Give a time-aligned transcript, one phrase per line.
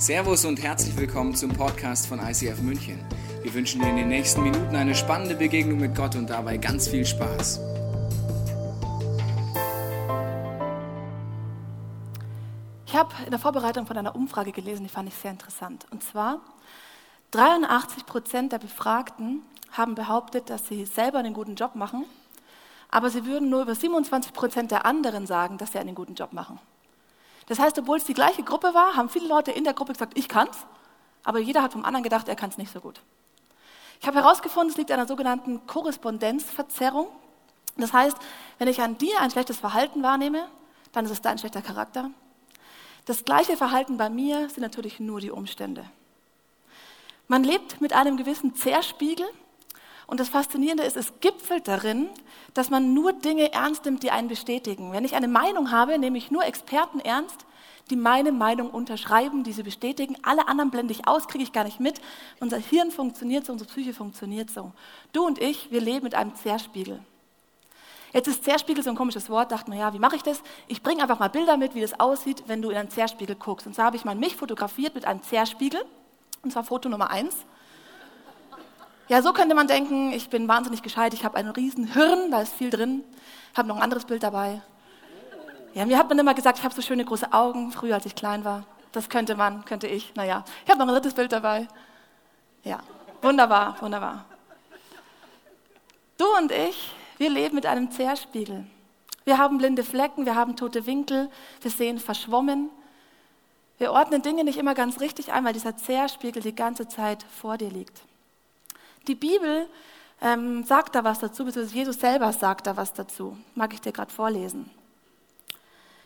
[0.00, 3.04] Servus und herzlich willkommen zum Podcast von ICF München.
[3.42, 6.86] Wir wünschen dir in den nächsten Minuten eine spannende Begegnung mit Gott und dabei ganz
[6.86, 7.58] viel Spaß.
[12.86, 15.84] Ich habe in der Vorbereitung von einer Umfrage gelesen, die fand ich sehr interessant.
[15.90, 16.42] Und zwar
[17.32, 19.42] 83 Prozent der Befragten
[19.72, 22.04] haben behauptet, dass sie selber einen guten Job machen,
[22.88, 26.32] aber sie würden nur über 27 Prozent der anderen sagen, dass sie einen guten Job
[26.32, 26.60] machen.
[27.48, 30.16] Das heißt, obwohl es die gleiche Gruppe war, haben viele Leute in der Gruppe gesagt,
[30.16, 30.66] ich kann's,
[31.24, 33.00] aber jeder hat vom anderen gedacht, er kann es nicht so gut.
[34.00, 37.08] Ich habe herausgefunden, es liegt an einer sogenannten Korrespondenzverzerrung.
[37.76, 38.16] Das heißt,
[38.58, 40.46] wenn ich an dir ein schlechtes Verhalten wahrnehme,
[40.92, 42.10] dann ist es dein schlechter Charakter.
[43.06, 45.84] Das gleiche Verhalten bei mir sind natürlich nur die Umstände.
[47.26, 49.26] Man lebt mit einem gewissen Zerspiegel
[50.08, 52.08] und das Faszinierende ist, es gipfelt darin,
[52.54, 54.90] dass man nur Dinge ernst nimmt, die einen bestätigen.
[54.90, 57.44] Wenn ich eine Meinung habe, nehme ich nur Experten ernst,
[57.90, 60.16] die meine Meinung unterschreiben, die sie bestätigen.
[60.22, 62.00] Alle anderen blende ich aus, kriege ich gar nicht mit.
[62.40, 64.72] Unser Hirn funktioniert so, unsere Psyche funktioniert so.
[65.12, 67.00] Du und ich, wir leben mit einem Zerspiegel.
[68.14, 70.42] Jetzt ist Zerspiegel so ein komisches Wort, dachte man, ja, wie mache ich das?
[70.68, 73.66] Ich bringe einfach mal Bilder mit, wie das aussieht, wenn du in einen Zerspiegel guckst.
[73.66, 75.84] Und so habe ich mal mich fotografiert mit einem Zerspiegel,
[76.42, 77.36] und zwar Foto Nummer eins.
[79.08, 82.42] Ja, so könnte man denken, ich bin wahnsinnig gescheit, ich habe einen riesen Hirn, da
[82.42, 83.02] ist viel drin,
[83.56, 84.60] habe noch ein anderes Bild dabei.
[85.72, 88.14] Ja, mir hat man immer gesagt, ich habe so schöne große Augen, früher als ich
[88.14, 88.64] klein war.
[88.92, 90.44] Das könnte man, könnte ich, naja.
[90.64, 91.68] Ich habe noch ein drittes Bild dabei.
[92.64, 92.80] Ja,
[93.22, 94.26] wunderbar, wunderbar.
[96.18, 98.66] Du und ich, wir leben mit einem Zerspiegel.
[99.24, 102.70] Wir haben blinde Flecken, wir haben tote Winkel, wir sehen verschwommen.
[103.78, 107.56] Wir ordnen Dinge nicht immer ganz richtig ein, weil dieser Zerspiegel die ganze Zeit vor
[107.56, 108.07] dir liegt.
[109.08, 109.66] Die Bibel
[110.20, 113.36] ähm, sagt da was dazu, beziehungsweise Jesus selber sagt da was dazu.
[113.54, 114.70] Mag ich dir gerade vorlesen.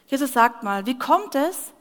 [0.06, 1.72] Jesus sagt mal, wie kommt es,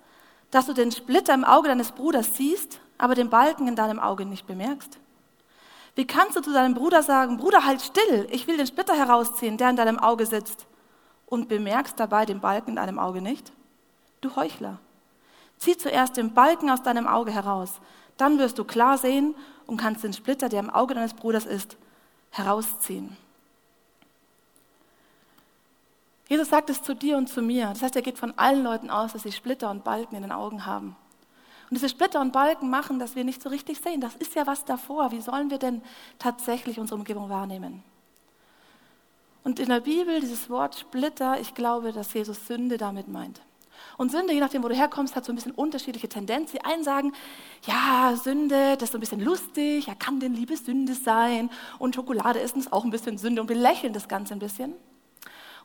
[0.50, 4.26] dass du den Splitter im Auge deines Bruders siehst, aber den Balken in deinem Auge
[4.26, 4.98] nicht bemerkst?
[5.96, 9.58] Wie kannst du zu deinem Bruder sagen, Bruder, halt still, ich will den Splitter herausziehen,
[9.58, 10.66] der in deinem Auge sitzt,
[11.26, 13.52] und bemerkst dabei den Balken in deinem Auge nicht?
[14.22, 14.80] Du Heuchler.
[15.58, 17.82] Zieh zuerst den Balken aus deinem Auge heraus,
[18.18, 19.36] dann wirst du klar sehen
[19.72, 21.78] und kannst den Splitter, der im Auge deines Bruders ist,
[22.30, 23.16] herausziehen.
[26.28, 27.68] Jesus sagt es zu dir und zu mir.
[27.68, 30.34] Das heißt, er geht von allen Leuten aus, dass sie Splitter und Balken in den
[30.34, 30.98] Augen haben.
[31.70, 34.02] Und diese Splitter und Balken machen, dass wir nicht so richtig sehen.
[34.02, 35.14] Das ist ja was davor.
[35.14, 35.82] Wie sollen wir denn
[36.20, 37.82] tatsächlich unsere Umgebung wahrnehmen?
[39.46, 43.40] Und in der Bibel, dieses Wort Splitter, ich glaube, dass Jesus Sünde damit meint.
[43.98, 46.60] Und Sünde, je nachdem, wo du herkommst, hat so ein bisschen unterschiedliche Tendenzen.
[46.60, 47.14] Die einen sagen,
[47.66, 51.50] ja, Sünde, das ist so ein bisschen lustig, ja, kann denn Liebe Sünde sein?
[51.80, 54.74] Und Schokolade ist auch ein bisschen Sünde und wir lächeln das Ganze ein bisschen.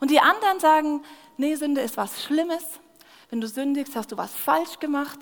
[0.00, 1.02] Und die anderen sagen,
[1.36, 2.64] nee, Sünde ist was Schlimmes.
[3.30, 5.18] Wenn du sündigst, hast du was falsch gemacht.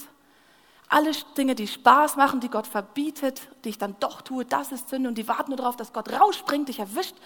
[0.89, 4.91] Alle Dinge, die Spaß machen, die Gott verbietet, die ich dann doch tue, das ist
[4.91, 5.09] Sünde.
[5.09, 7.17] Und die warten nur darauf, dass Gott rausspringt, dich erwischt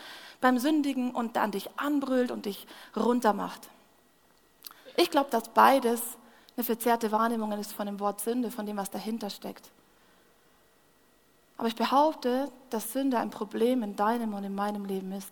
[0.41, 2.66] beim Sündigen und dann dich anbrüllt und dich
[2.97, 3.69] runtermacht.
[4.98, 6.03] Ich glaube, dass beides
[6.56, 9.70] eine verzerrte Wahrnehmung ist von dem Wort Sünde, von dem, was dahinter steckt.
[11.56, 15.31] Aber ich behaupte, dass Sünde ein Problem in deinem und in meinem Leben ist.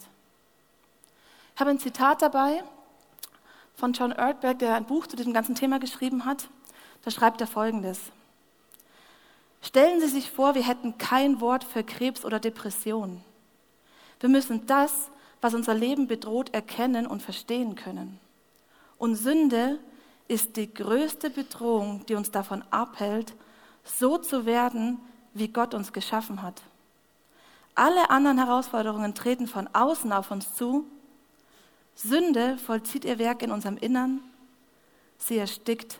[1.56, 2.62] Ich habe ein Zitat dabei
[3.74, 6.48] von John Erdberg, der ein Buch zu diesem ganzen Thema geschrieben hat.
[7.02, 7.98] Da schreibt er Folgendes.
[9.62, 13.20] Stellen Sie sich vor, wir hätten kein Wort für Krebs oder Depression.
[14.20, 15.10] Wir müssen das,
[15.40, 18.20] was unser Leben bedroht, erkennen und verstehen können.
[18.98, 19.78] Und Sünde
[20.28, 23.34] ist die größte Bedrohung, die uns davon abhält,
[23.84, 24.98] so zu werden,
[25.34, 26.62] wie Gott uns geschaffen hat.
[27.74, 30.86] Alle anderen Herausforderungen treten von außen auf uns zu.
[31.94, 34.20] Sünde vollzieht ihr Werk in unserem Innern.
[35.18, 35.98] Sie erstickt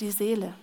[0.00, 0.54] die Seele.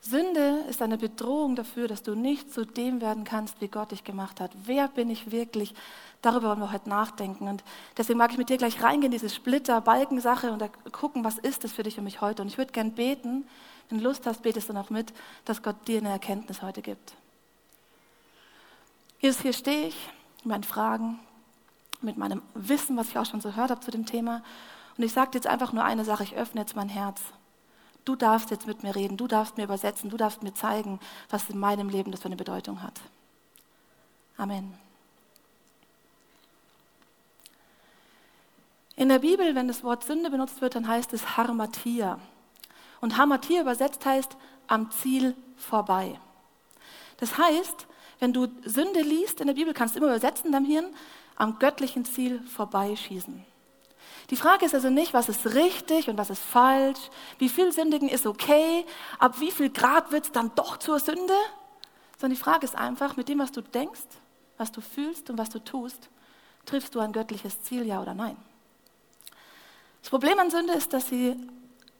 [0.00, 4.02] Sünde ist eine Bedrohung dafür, dass du nicht zu dem werden kannst, wie Gott dich
[4.02, 4.50] gemacht hat.
[4.64, 5.74] Wer bin ich wirklich?
[6.22, 7.48] Darüber wollen wir heute nachdenken.
[7.48, 7.64] Und
[7.96, 11.82] deswegen mag ich mit dir gleich reingehen, diese Splitter-Balken-Sache und gucken, was ist das für
[11.82, 12.42] dich und mich heute.
[12.42, 13.46] Und ich würde gern beten,
[13.88, 15.12] wenn du Lust hast, betest du noch mit,
[15.44, 17.14] dass Gott dir eine Erkenntnis heute gibt.
[19.20, 20.08] Jesus, hier stehe ich
[20.38, 21.18] mit meinen Fragen,
[22.00, 24.42] mit meinem Wissen, was ich auch schon so gehört habe zu dem Thema.
[24.96, 27.20] Und ich sage jetzt einfach nur eine Sache, ich öffne jetzt mein Herz.
[28.04, 31.50] Du darfst jetzt mit mir reden, du darfst mir übersetzen, du darfst mir zeigen, was
[31.50, 33.00] in meinem Leben das für eine Bedeutung hat.
[34.36, 34.89] Amen.
[38.96, 42.18] In der Bibel, wenn das Wort Sünde benutzt wird, dann heißt es Harmatia.
[43.00, 46.20] Und Harmatia übersetzt heißt am Ziel vorbei.
[47.18, 47.86] Das heißt,
[48.18, 50.86] wenn du Sünde liest in der Bibel, kannst du immer übersetzen deinem Hirn,
[51.36, 53.44] am göttlichen Ziel vorbeischießen.
[54.28, 57.00] Die Frage ist also nicht, was ist richtig und was ist falsch,
[57.38, 58.84] wie viel Sündigen ist okay,
[59.18, 61.34] ab wie viel Grad wird es dann doch zur Sünde,
[62.18, 64.00] sondern die Frage ist einfach, mit dem, was du denkst,
[64.58, 66.10] was du fühlst und was du tust,
[66.66, 68.36] triffst du ein göttliches Ziel, ja oder nein.
[70.00, 71.36] Das Problem an Sünde ist, dass sie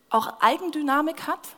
[0.09, 1.49] auch Eigendynamik hat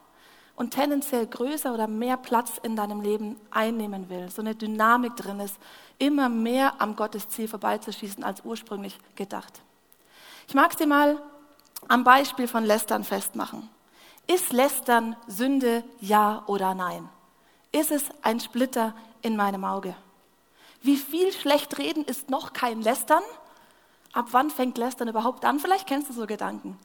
[0.56, 4.30] und tendenziell größer oder mehr Platz in deinem Leben einnehmen will.
[4.30, 5.56] So eine Dynamik drin ist,
[5.98, 9.62] immer mehr am Gottesziel vorbeizuschießen als ursprünglich gedacht.
[10.48, 11.20] Ich mag dir mal
[11.88, 13.68] am Beispiel von Lästern festmachen.
[14.26, 17.08] Ist Lästern Sünde, ja oder nein?
[17.72, 19.96] Ist es ein Splitter in meinem Auge?
[20.82, 23.22] Wie viel schlecht reden ist noch kein Lästern?
[24.12, 25.58] Ab wann fängt Lästern überhaupt an?
[25.58, 26.78] Vielleicht kennst du so Gedanken.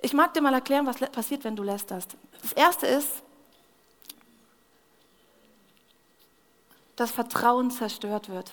[0.00, 2.16] Ich mag dir mal erklären, was passiert, wenn du lästerst.
[2.42, 3.22] Das erste ist,
[6.96, 8.52] dass Vertrauen zerstört wird.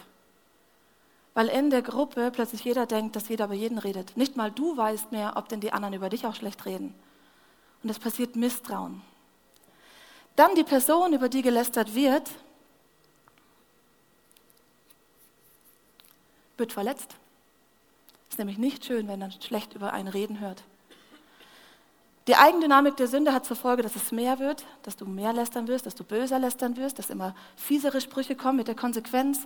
[1.33, 4.15] Weil in der Gruppe plötzlich jeder denkt, dass jeder über jeden redet.
[4.17, 6.93] Nicht mal du weißt mehr, ob denn die anderen über dich auch schlecht reden.
[7.81, 9.01] Und es passiert Misstrauen.
[10.35, 12.29] Dann die Person, über die gelästert wird,
[16.57, 17.15] wird verletzt.
[18.33, 20.63] Ist nämlich nicht schön, wenn man schlecht über einen reden hört.
[22.25, 25.67] Die Eigendynamik der Sünde hat zur Folge, dass es mehr wird, dass du mehr lästern
[25.67, 29.45] wirst, dass du böser lästern wirst, dass immer fiesere Sprüche kommen mit der Konsequenz,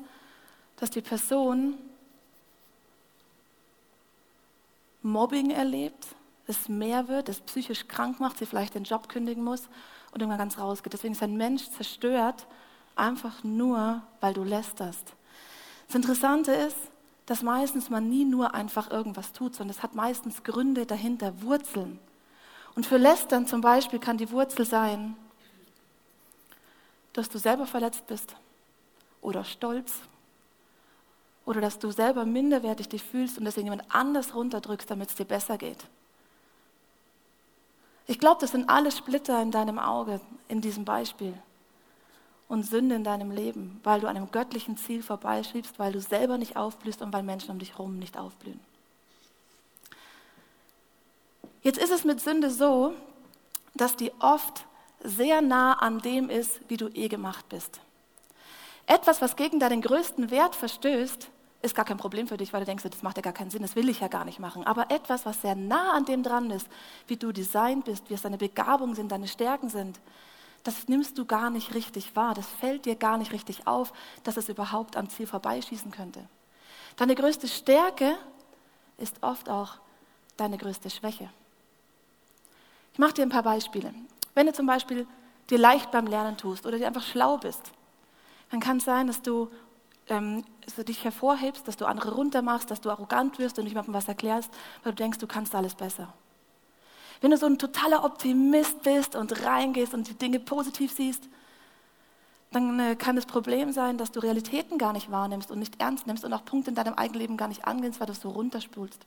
[0.77, 1.73] dass die Person
[5.01, 6.07] Mobbing erlebt,
[6.45, 9.63] es mehr wird, es psychisch krank macht, sie vielleicht den Job kündigen muss
[10.13, 10.93] und irgendwann ganz rausgeht.
[10.93, 12.47] Deswegen ist ein Mensch zerstört,
[12.95, 15.11] einfach nur, weil du lästerst.
[15.87, 16.77] Das Interessante ist,
[17.27, 21.99] dass meistens man nie nur einfach irgendwas tut, sondern es hat meistens Gründe dahinter, Wurzeln.
[22.73, 25.15] Und für Lästern zum Beispiel kann die Wurzel sein,
[27.13, 28.35] dass du selber verletzt bist
[29.21, 29.93] oder stolz
[31.45, 35.25] oder dass du selber minderwertig dich fühlst und deswegen jemand anders runterdrückst, damit es dir
[35.25, 35.85] besser geht.
[38.05, 41.33] Ich glaube, das sind alle Splitter in deinem Auge in diesem Beispiel
[42.47, 46.37] und Sünde in deinem Leben, weil du an einem göttlichen Ziel vorbeischiebst, weil du selber
[46.37, 48.59] nicht aufblühst und weil Menschen um dich herum nicht aufblühen.
[51.61, 52.93] Jetzt ist es mit Sünde so,
[53.73, 54.65] dass die oft
[55.03, 57.81] sehr nah an dem ist, wie du eh gemacht bist.
[58.85, 61.29] Etwas, was gegen deinen größten Wert verstößt,
[61.61, 63.61] ist gar kein Problem für dich, weil du denkst, das macht ja gar keinen Sinn,
[63.61, 64.63] das will ich ja gar nicht machen.
[64.63, 66.67] Aber etwas, was sehr nah an dem dran ist,
[67.07, 69.99] wie du designt bist, wie es deine Begabungen sind, deine Stärken sind,
[70.63, 72.33] das nimmst du gar nicht richtig wahr.
[72.33, 73.93] Das fällt dir gar nicht richtig auf,
[74.23, 76.27] dass es überhaupt am Ziel vorbeischießen könnte.
[76.97, 78.17] Deine größte Stärke
[78.97, 79.75] ist oft auch
[80.35, 81.29] deine größte Schwäche.
[82.93, 83.93] Ich mache dir ein paar Beispiele.
[84.33, 85.07] Wenn du zum Beispiel
[85.49, 87.71] dir leicht beim Lernen tust oder dir einfach schlau bist,
[88.49, 89.49] dann kann es sein, dass du,
[90.07, 93.73] ähm, dass du dich hervorhebst, dass du andere runtermachst, dass du arrogant wirst und nicht
[93.73, 94.51] jemandem was erklärst,
[94.83, 96.13] weil du denkst, du kannst alles besser.
[97.21, 101.27] Wenn du so ein totaler Optimist bist und reingehst und die Dinge positiv siehst,
[102.51, 106.07] dann äh, kann das Problem sein, dass du Realitäten gar nicht wahrnimmst und nicht ernst
[106.07, 108.29] nimmst und auch Punkte in deinem eigenen Leben gar nicht angehst, weil du es so
[108.29, 109.05] runterspulst.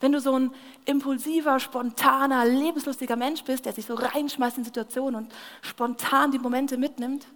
[0.00, 0.50] Wenn du so ein
[0.86, 6.78] impulsiver, spontaner, lebenslustiger Mensch bist, der sich so reinschmeißt in Situationen und spontan die Momente
[6.78, 7.26] mitnimmt,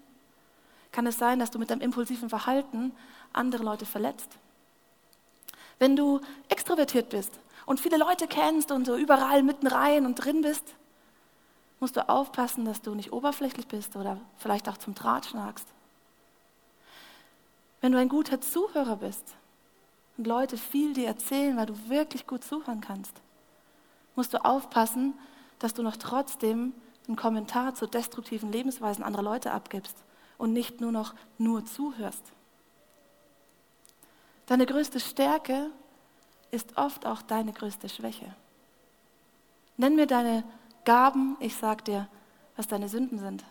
[0.90, 2.92] kann es sein, dass du mit deinem impulsiven Verhalten
[3.32, 4.30] andere Leute verletzt.
[5.78, 7.32] Wenn du extrovertiert bist
[7.66, 10.74] und viele Leute kennst und so überall mitten rein und drin bist,
[11.80, 15.68] musst du aufpassen, dass du nicht oberflächlich bist oder vielleicht auch zum Draht schnagst.
[17.80, 19.36] Wenn du ein guter Zuhörer bist,
[20.16, 23.20] und Leute viel dir erzählen, weil du wirklich gut zuhören kannst,
[24.14, 25.14] musst du aufpassen,
[25.58, 26.72] dass du noch trotzdem
[27.06, 29.96] einen Kommentar zu destruktiven Lebensweisen anderer Leute abgibst
[30.38, 32.32] und nicht nur noch nur zuhörst.
[34.46, 35.70] Deine größte Stärke
[36.54, 38.34] ist oft auch deine größte Schwäche.
[39.76, 40.44] Nenn mir deine
[40.84, 42.08] Gaben, ich sag dir,
[42.56, 43.44] was deine Sünden sind.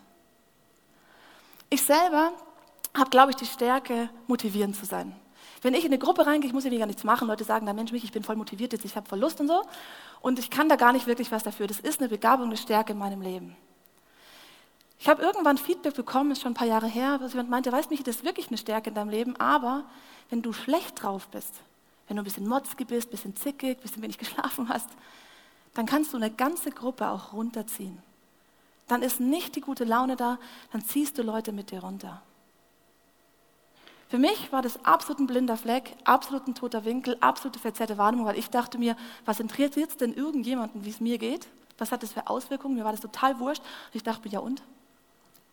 [1.70, 2.32] Ich selber
[2.96, 5.14] habe, glaube ich, die Stärke, motivierend zu sein.
[5.62, 7.72] Wenn ich in eine Gruppe reingehe, ich muss ja gar nichts machen, Leute sagen, da
[7.72, 9.62] Mensch, mich, ich bin voll motiviert jetzt, ich habe voll Lust und so.
[10.20, 11.66] Und ich kann da gar nicht wirklich was dafür.
[11.66, 13.56] Das ist eine Begabung, eine Stärke in meinem Leben.
[14.98, 17.90] Ich habe irgendwann Feedback bekommen, ist schon ein paar Jahre her, wo jemand meinte, weißt
[17.90, 19.84] du, das ist wirklich eine Stärke in deinem Leben, aber
[20.30, 21.54] wenn du schlecht drauf bist,
[22.06, 24.88] wenn du ein bisschen motzig bist, ein bisschen zickig, ein bisschen wenig geschlafen hast,
[25.74, 27.98] dann kannst du eine ganze Gruppe auch runterziehen.
[28.86, 30.38] Dann ist nicht die gute Laune da,
[30.72, 32.22] dann ziehst du Leute mit dir runter.
[34.08, 38.26] Für mich war das absolut ein blinder Fleck, absolut ein toter Winkel, absolute verzerrte Wahrnehmung,
[38.26, 41.48] weil ich dachte mir, was interessiert jetzt denn irgendjemanden, wie es mir geht?
[41.78, 42.76] Was hat das für Auswirkungen?
[42.76, 43.62] Mir war das total wurscht.
[43.62, 44.62] Und ich dachte mir, ja und?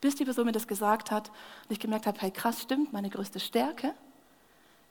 [0.01, 3.09] Bis die Person mir das gesagt hat und ich gemerkt habe, hey krass, stimmt, meine
[3.09, 3.93] größte Stärke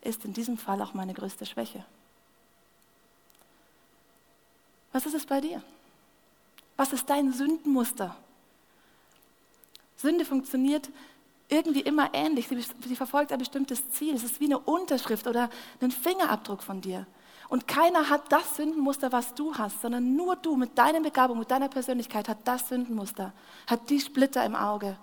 [0.02, 1.84] ist in diesem Fall auch meine größte Schwäche.
[4.92, 5.62] Was ist es bei dir?
[6.76, 8.16] Was ist dein Sündenmuster?
[9.96, 10.88] Sünde funktioniert
[11.48, 12.48] irgendwie immer ähnlich.
[12.48, 14.14] Sie, sie, verfolgt ein bestimmtes Ziel.
[14.14, 17.06] Es ist wie eine Unterschrift oder ein Fingerabdruck von dir.
[17.48, 21.50] Und keiner hat das Sündenmuster, was du hast, sondern nur du mit deiner Begabung, mit
[21.50, 23.32] deiner Persönlichkeit hat das Sündenmuster,
[23.66, 24.96] hat die Splitter im Auge.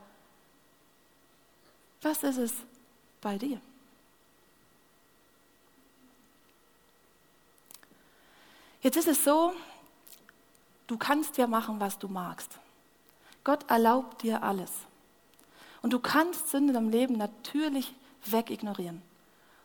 [2.02, 2.54] Was ist es
[3.20, 3.60] bei dir?
[8.82, 9.54] Jetzt ist es so,
[10.88, 12.60] du kannst ja machen, was du magst.
[13.44, 14.72] Gott erlaubt dir alles.
[15.82, 17.94] Und du kannst Sünde im Leben natürlich
[18.26, 19.02] wegignorieren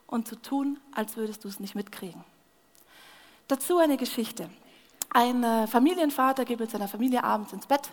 [0.06, 2.24] und zu so tun, als würdest du es nicht mitkriegen.
[3.48, 4.50] Dazu eine Geschichte.
[5.10, 7.90] Ein äh, Familienvater geht mit seiner Familie abends ins Bett,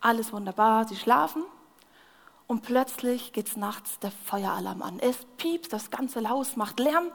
[0.00, 1.42] alles wunderbar, sie schlafen
[2.46, 5.00] und plötzlich geht es nachts der Feueralarm an.
[5.00, 7.10] Es piepst, das ganze Haus macht Lärm,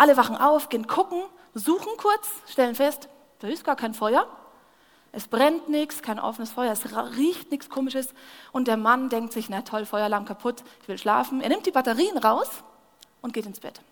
[0.00, 4.26] alle wachen auf, gehen gucken, suchen kurz, stellen fest, da ist gar kein Feuer.
[5.12, 6.82] Es brennt nichts, kein offenes Feuer, es
[7.18, 8.14] riecht nichts Komisches.
[8.50, 11.42] Und der Mann denkt sich, na toll, Feueralarm kaputt, ich will schlafen.
[11.42, 12.48] Er nimmt die Batterien raus
[13.20, 13.82] und geht ins Bett.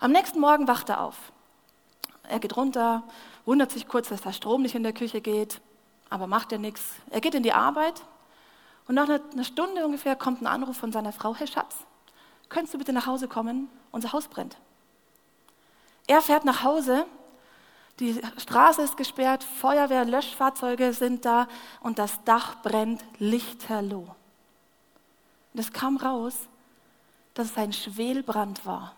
[0.00, 1.16] Am nächsten Morgen wacht er auf.
[2.22, 3.02] Er geht runter,
[3.44, 5.60] wundert sich kurz, dass der Strom nicht in der Küche geht,
[6.08, 6.82] aber macht ja nichts.
[7.10, 8.00] Er geht in die Arbeit
[8.86, 11.76] und nach einer Stunde ungefähr kommt ein Anruf von seiner Frau, Herr Schatz,
[12.48, 13.68] könntest du bitte nach Hause kommen?
[13.90, 14.56] Unser Haus brennt.
[16.08, 17.06] Er fährt nach Hause,
[18.00, 21.46] die Straße ist gesperrt, Feuerwehr, Löschfahrzeuge sind da
[21.80, 24.08] und das Dach brennt lichterloh.
[25.52, 26.34] Und es kam raus,
[27.34, 28.94] dass es ein Schwelbrand war.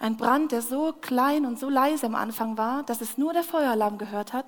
[0.00, 3.44] Ein Brand, der so klein und so leise am Anfang war, dass es nur der
[3.44, 4.46] Feueralarm gehört hat,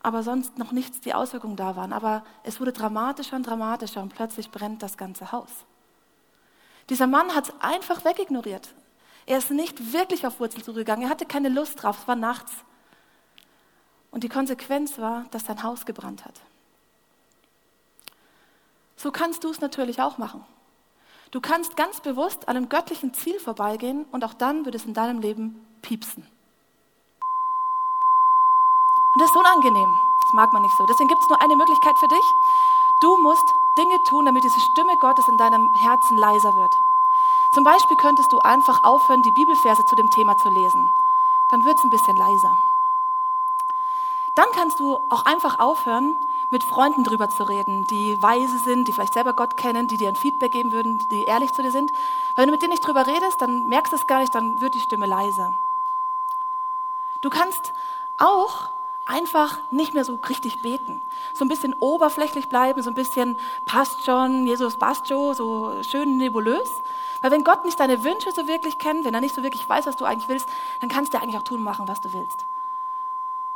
[0.00, 1.92] aber sonst noch nichts die Auswirkungen da waren.
[1.92, 5.50] Aber es wurde dramatischer und dramatischer und plötzlich brennt das ganze Haus.
[6.88, 8.74] Dieser Mann hat es einfach wegignoriert.
[9.26, 11.04] Er ist nicht wirklich auf Wurzel zugegangen.
[11.04, 11.98] Er hatte keine Lust drauf.
[12.00, 12.52] Es war nachts.
[14.10, 16.40] Und die Konsequenz war, dass sein Haus gebrannt hat.
[18.96, 20.44] So kannst du es natürlich auch machen.
[21.30, 24.94] Du kannst ganz bewusst an einem göttlichen Ziel vorbeigehen und auch dann wird es in
[24.94, 26.22] deinem Leben piepsen.
[29.14, 29.92] Und das ist unangenehm.
[30.22, 30.86] Das mag man nicht so.
[30.86, 32.24] Deswegen gibt es nur eine Möglichkeit für dich.
[33.00, 33.44] Du musst
[33.76, 36.74] Dinge tun, damit diese Stimme Gottes in deinem Herzen leiser wird.
[37.54, 40.90] Zum Beispiel könntest du einfach aufhören, die Bibelverse zu dem Thema zu lesen.
[41.50, 42.58] Dann wird es ein bisschen leiser.
[44.34, 46.16] Dann kannst du auch einfach aufhören,
[46.50, 50.08] mit Freunden drüber zu reden, die weise sind, die vielleicht selber Gott kennen, die dir
[50.08, 51.92] ein Feedback geben würden, die ehrlich zu dir sind.
[52.34, 54.74] Wenn du mit denen nicht drüber redest, dann merkst du es gar nicht, dann wird
[54.74, 55.54] die Stimme leiser.
[57.20, 57.72] Du kannst
[58.18, 58.68] auch
[59.04, 61.00] einfach nicht mehr so richtig beten.
[61.34, 66.16] So ein bisschen oberflächlich bleiben, so ein bisschen passt schon, Jesus passt schon, so schön
[66.16, 66.82] nebulös.
[67.24, 69.86] Weil wenn Gott nicht deine Wünsche so wirklich kennt, wenn er nicht so wirklich weiß,
[69.86, 70.46] was du eigentlich willst,
[70.80, 72.44] dann kannst du eigentlich auch tun machen, was du willst.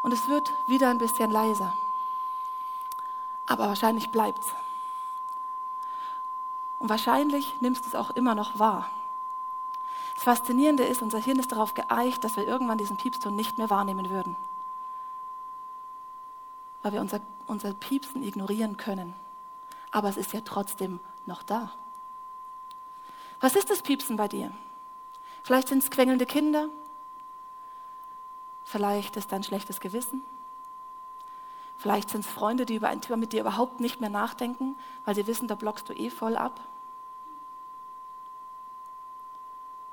[0.01, 1.75] Und es wird wieder ein bisschen leiser
[3.49, 4.53] aber wahrscheinlich bleibt's.
[6.79, 8.91] Und wahrscheinlich nimmst du es auch immer noch wahr.
[10.15, 13.71] Das Faszinierende ist, unser Hirn ist darauf geeicht, dass wir irgendwann diesen Piepston nicht mehr
[13.71, 14.37] wahrnehmen würden.
[16.83, 19.15] Weil wir unser, unser Piepsen ignorieren können.
[19.91, 21.73] Aber es ist ja trotzdem noch da.
[23.41, 24.53] Was ist das Piepsen bei dir?
[25.43, 26.69] Vielleicht sind es quengelnde Kinder.
[28.65, 30.25] Vielleicht ist dein schlechtes Gewissen.
[31.79, 35.15] Vielleicht sind es Freunde, die über ein Thema mit dir überhaupt nicht mehr nachdenken, weil
[35.15, 36.61] sie wissen, da blockst du eh voll ab.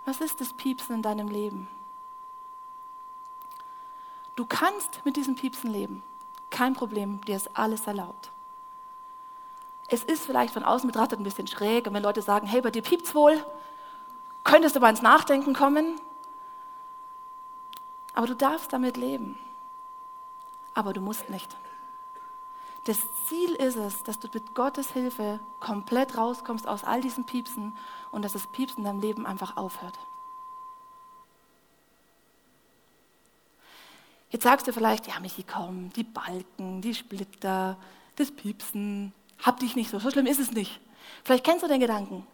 [0.05, 1.67] Was ist das Piepsen in deinem Leben?
[4.35, 6.03] Du kannst mit diesem Piepsen leben.
[6.49, 8.31] Kein Problem, dir ist alles erlaubt.
[9.87, 12.71] Es ist vielleicht von außen betrachtet ein bisschen schräg und wenn Leute sagen, hey, bei
[12.71, 13.43] dir piept's wohl,
[14.43, 15.99] könntest du mal ins Nachdenken kommen.
[18.13, 19.37] Aber du darfst damit leben.
[20.73, 21.55] Aber du musst nicht.
[22.85, 27.75] Das Ziel ist es, dass du mit Gottes Hilfe komplett rauskommst aus all diesen Piepsen
[28.11, 29.97] und dass das Piepsen in deinem Leben einfach aufhört.
[34.29, 37.77] Jetzt sagst du vielleicht, ja, Michi, komm, die Balken, die Splitter,
[38.17, 40.79] das Piepsen, hab dich nicht so, so schlimm ist es nicht.
[41.23, 42.25] Vielleicht kennst du den Gedanken.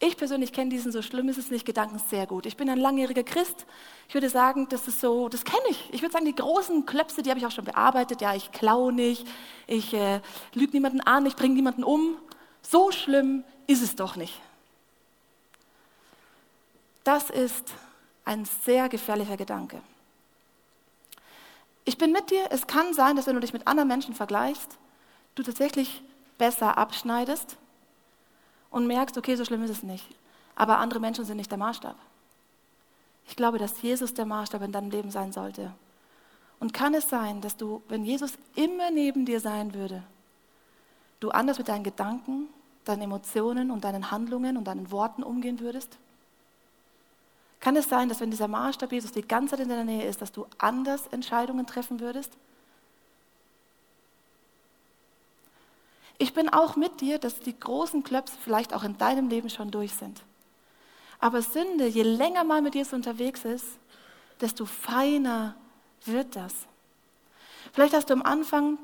[0.00, 2.46] Ich persönlich kenne diesen so schlimm ist es nicht Gedanken sehr gut.
[2.46, 3.66] Ich bin ein langjähriger Christ.
[4.06, 5.92] Ich würde sagen, das ist so, das kenne ich.
[5.92, 8.20] Ich würde sagen, die großen Klöpse, die habe ich auch schon bearbeitet.
[8.20, 9.26] Ja, ich klaue nicht,
[9.66, 10.20] ich äh,
[10.54, 12.16] lüge niemanden an, ich bringe niemanden um.
[12.62, 14.40] So schlimm ist es doch nicht.
[17.02, 17.72] Das ist
[18.24, 19.82] ein sehr gefährlicher Gedanke.
[21.84, 22.46] Ich bin mit dir.
[22.50, 24.78] Es kann sein, dass wenn du dich mit anderen Menschen vergleichst,
[25.34, 26.02] du tatsächlich
[26.38, 27.56] besser abschneidest
[28.70, 30.06] und merkst, okay, so schlimm ist es nicht.
[30.54, 31.96] Aber andere Menschen sind nicht der Maßstab.
[33.28, 35.72] Ich glaube, dass Jesus der Maßstab in deinem Leben sein sollte
[36.60, 40.02] Und kann es sein, dass du, wenn Jesus immer neben dir sein würde,
[41.20, 42.48] du anders mit deinen Gedanken,
[42.84, 45.98] deinen Emotionen und deinen Handlungen und deinen Worten umgehen würdest?
[47.60, 50.22] Kann es sein, dass wenn dieser Maßstab Jesus die ganze Zeit in deiner Nähe ist,
[50.22, 52.32] dass du anders Entscheidungen treffen würdest?
[56.18, 59.70] Ich bin auch mit dir, dass die großen Klöpse vielleicht auch in deinem Leben schon
[59.70, 60.22] durch sind.
[61.20, 63.66] Aber Sünde, je länger man mit Jesus unterwegs ist,
[64.40, 65.54] desto feiner
[66.04, 66.54] wird das.
[67.72, 68.78] Vielleicht hast du am Anfang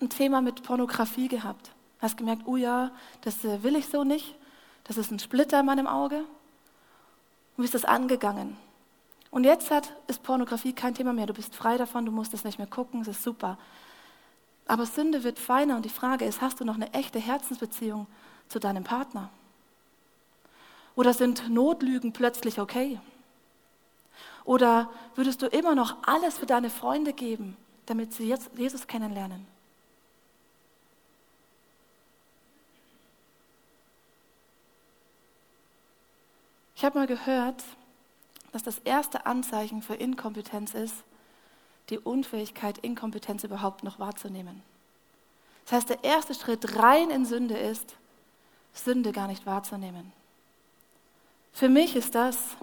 [0.00, 1.72] ein Thema mit Pornografie gehabt.
[2.00, 4.34] Hast gemerkt, oh ja, das äh, will ich so nicht.
[4.84, 6.24] Das ist ein Splitter in meinem Auge.
[7.56, 8.56] Und bist das angegangen.
[9.30, 11.26] Und jetzt hat, ist Pornografie kein Thema mehr.
[11.26, 13.58] Du bist frei davon, du musst es nicht mehr gucken, es ist super.
[14.66, 18.06] Aber Sünde wird feiner und die Frage ist, hast du noch eine echte Herzensbeziehung
[18.48, 19.30] zu deinem Partner?
[20.94, 23.00] Oder sind Notlügen plötzlich okay?
[24.44, 29.46] Oder würdest du immer noch alles für deine Freunde geben, damit sie jetzt Jesus kennenlernen?
[36.74, 37.62] Ich habe mal gehört,
[38.50, 41.04] dass das erste Anzeichen für Inkompetenz ist,
[41.90, 44.62] die Unfähigkeit, Inkompetenz überhaupt noch wahrzunehmen.
[45.64, 47.96] Das heißt, der erste Schritt rein in Sünde ist,
[48.72, 50.12] Sünde gar nicht wahrzunehmen.
[51.52, 52.56] Für mich ist das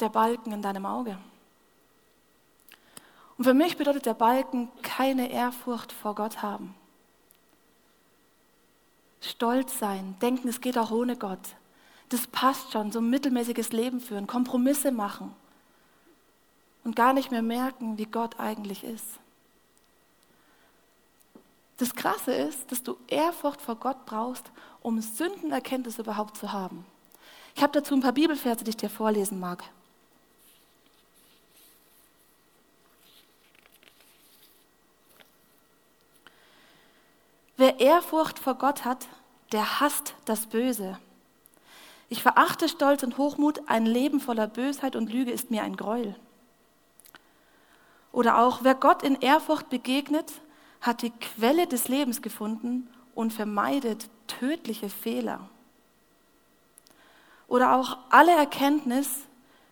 [0.00, 1.16] der Balken in deinem Auge.
[3.38, 6.74] Und für mich bedeutet der Balken keine Ehrfurcht vor Gott haben.
[9.20, 11.38] Stolz sein, denken, es geht auch ohne Gott.
[12.12, 15.34] Das passt schon, so ein mittelmäßiges Leben führen, Kompromisse machen
[16.84, 19.06] und gar nicht mehr merken, wie Gott eigentlich ist.
[21.78, 24.44] Das Krasse ist, dass du Ehrfurcht vor Gott brauchst,
[24.82, 26.84] um Sündenerkenntnis überhaupt zu haben.
[27.54, 29.64] Ich habe dazu ein paar Bibelverse, die ich dir vorlesen mag.
[37.56, 39.08] Wer Ehrfurcht vor Gott hat,
[39.52, 40.98] der hasst das Böse.
[42.12, 46.14] Ich verachte Stolz und Hochmut, ein Leben voller Bösheit und Lüge ist mir ein Gräuel.
[48.12, 50.30] Oder auch, wer Gott in Ehrfurcht begegnet,
[50.82, 55.48] hat die Quelle des Lebens gefunden und vermeidet tödliche Fehler.
[57.48, 59.08] Oder auch alle Erkenntnis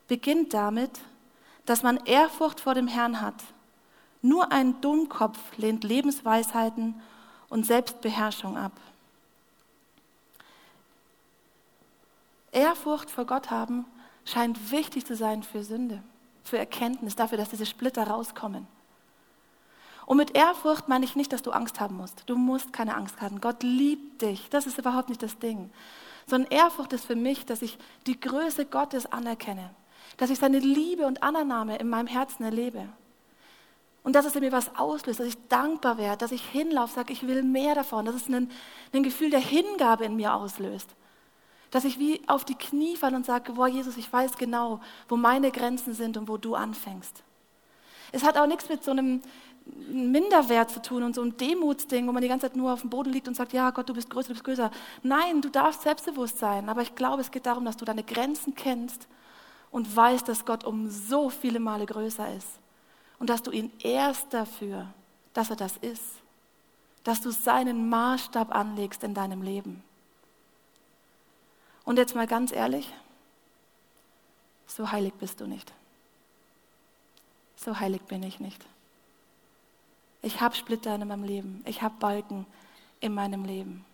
[0.09, 0.99] beginnt damit,
[1.67, 3.45] dass man Ehrfurcht vor dem Herrn hat.
[4.23, 7.03] Nur ein Dummkopf lehnt Lebensweisheiten
[7.51, 8.73] und Selbstbeherrschung ab.
[12.53, 13.87] Ehrfurcht vor Gott haben
[14.25, 16.03] scheint wichtig zu sein für Sünde,
[16.45, 18.67] für Erkenntnis, dafür, dass diese Splitter rauskommen.
[20.11, 22.25] Und mit Ehrfurcht meine ich nicht, dass du Angst haben musst.
[22.27, 23.41] Du musst keine Angst haben.
[23.41, 24.51] Gott liebt dich.
[24.51, 25.71] Das ist überhaupt nicht das Ding.
[26.27, 29.71] Sondern Ehrfurcht ist für mich, dass ich die Größe Gottes anerkenne.
[30.17, 32.89] Dass ich seine Liebe und Annahme in meinem Herzen erlebe.
[34.03, 37.13] Und dass es in mir was auslöst, dass ich dankbar werde, dass ich hinlaufe, sage,
[37.13, 38.05] ich will mehr davon.
[38.05, 38.51] Dass es ein,
[38.93, 40.89] Gefühl der Hingabe in mir auslöst.
[41.71, 45.17] Dass ich wie auf die Knie falle und sage, boah Jesus, ich weiß genau, wo
[45.17, 47.23] meine Grenzen sind und wo du anfängst.
[48.13, 49.23] Es hat auch nichts mit so einem
[49.89, 52.91] Minderwert zu tun und so ein Demutsding, wo man die ganze Zeit nur auf dem
[52.91, 54.71] Boden liegt und sagt, ja Gott, du bist größer, du bist größer.
[55.03, 58.55] Nein, du darfst selbstbewusst sein, aber ich glaube, es geht darum, dass du deine Grenzen
[58.55, 59.07] kennst
[59.71, 62.49] und weißt, dass Gott um so viele Male größer ist
[63.19, 64.87] und dass du ihn ehrst dafür,
[65.33, 66.03] dass er das ist,
[67.05, 69.83] dass du seinen Maßstab anlegst in deinem Leben.
[71.91, 72.89] Und jetzt mal ganz ehrlich,
[74.69, 75.73] so heilig bist du nicht.
[77.57, 78.65] So heilig bin ich nicht.
[80.23, 81.65] Ich habe Splitter in meinem Leben.
[81.67, 82.47] Ich habe Balken
[83.01, 83.85] in meinem Leben.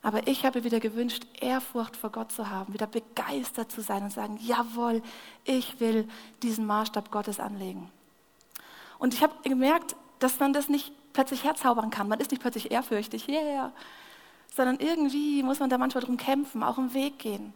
[0.00, 4.12] Aber ich habe wieder gewünscht, Ehrfurcht vor Gott zu haben, wieder begeistert zu sein und
[4.12, 5.02] sagen, jawohl,
[5.42, 6.08] ich will
[6.40, 7.90] diesen Maßstab Gottes anlegen.
[9.00, 12.06] Und ich habe gemerkt, dass man das nicht plötzlich herzaubern kann.
[12.06, 13.72] Man ist nicht plötzlich ehrfürchtig, yeah,
[14.60, 17.54] sondern irgendwie muss man da manchmal drum kämpfen, auch im Weg gehen.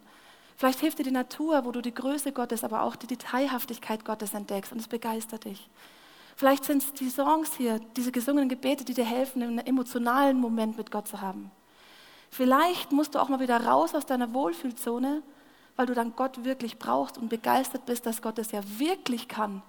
[0.57, 4.33] Vielleicht hilft dir die Natur, wo du die Größe Gottes, aber auch die Detailhaftigkeit Gottes
[4.33, 5.69] entdeckst und es begeistert dich.
[6.35, 10.79] Vielleicht sind es die Songs hier, diese gesungenen Gebete, die dir helfen, einen emotionalen Moment
[10.79, 11.51] mit Gott zu haben.
[12.31, 15.21] Vielleicht musst du auch mal wieder raus aus deiner Wohlfühlzone,
[15.75, 19.61] weil du dann Gott wirklich brauchst und begeistert bist, dass Gott es ja wirklich kann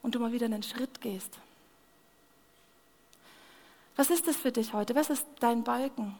[0.00, 1.40] und du mal wieder einen Schritt gehst.
[4.00, 4.94] Was ist das für dich heute?
[4.94, 6.18] Was ist dein Balken?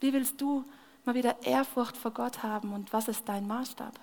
[0.00, 0.64] Wie willst du
[1.04, 3.94] mal wieder Ehrfurcht vor Gott haben und was ist dein Maßstab?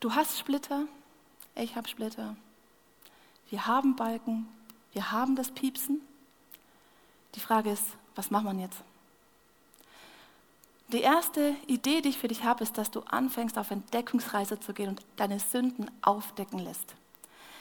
[0.00, 0.86] Du hast Splitter,
[1.56, 2.36] ich habe Splitter.
[3.50, 4.48] wir haben Balken,
[4.94, 6.00] wir haben das Piepsen.
[7.34, 8.82] Die Frage ist, was macht man jetzt?
[10.92, 14.72] Die erste Idee, die ich für dich habe, ist, dass du anfängst, auf Entdeckungsreise zu
[14.72, 16.94] gehen und deine Sünden aufdecken lässt.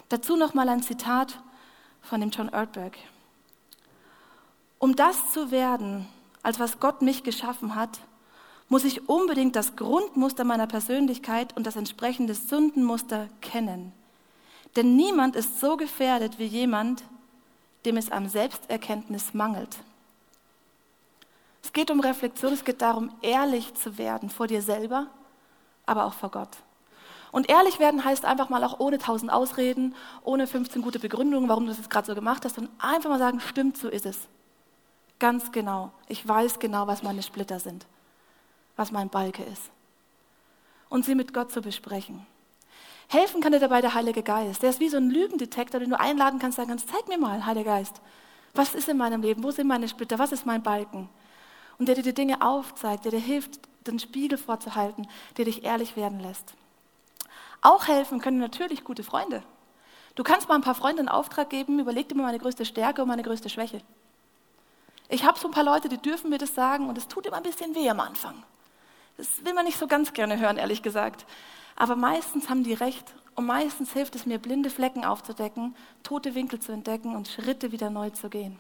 [0.10, 1.40] Dazu nochmal ein Zitat
[2.04, 2.96] von dem John Erdberg.
[4.78, 6.06] Um das zu werden,
[6.44, 8.00] als was Gott mich geschaffen hat,
[8.70, 13.92] muss ich unbedingt das Grundmuster meiner Persönlichkeit und das entsprechende Sündenmuster kennen.
[14.76, 17.04] Denn niemand ist so gefährdet wie jemand,
[17.86, 19.78] dem es am Selbsterkenntnis mangelt.
[21.66, 25.08] Es geht um Reflexion, es geht darum, ehrlich zu werden vor dir selber,
[25.88, 26.58] aber auch vor Gott.
[27.32, 31.66] Und ehrlich werden heißt einfach mal auch ohne tausend Ausreden, ohne 15 gute Begründungen, warum
[31.66, 34.20] du das gerade so gemacht hast, und einfach mal sagen, stimmt, so ist es.
[35.18, 35.92] Ganz genau.
[36.08, 37.88] Ich weiß genau, was meine Splitter sind,
[38.76, 39.72] was mein Balke ist.
[40.90, 42.28] Und sie mit Gott zu besprechen.
[43.08, 44.62] Helfen kann dir dabei der Heilige Geist.
[44.62, 47.44] Der ist wie so ein Lügendetektor, den du einladen kannst, sagen kannst, zeig mir mal,
[47.44, 48.02] Heiliger Geist,
[48.54, 51.10] was ist in meinem Leben, wo sind meine Splitter, was ist mein Balken?
[51.78, 55.08] Und der dir die Dinge aufzeigt, der dir hilft, den Spiegel vorzuhalten,
[55.38, 56.54] der dich ehrlich werden lässt.
[57.62, 59.44] Auch helfen können natürlich gute Freunde.
[60.16, 63.02] Du kannst mal ein paar Freunden einen Auftrag geben, überleg dir mal meine größte Stärke
[63.02, 63.82] und meine größte Schwäche.
[65.10, 67.38] Ich habe so ein paar Leute, die dürfen mir das sagen und es tut immer
[67.38, 68.44] ein bisschen weh am Anfang.
[69.18, 71.26] Das will man nicht so ganz gerne hören, ehrlich gesagt.
[71.76, 76.60] Aber meistens haben die recht und meistens hilft es mir, blinde Flecken aufzudecken, tote Winkel
[76.60, 78.58] zu entdecken und Schritte wieder neu zu gehen.